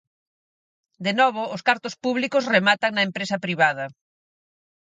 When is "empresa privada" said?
3.09-3.85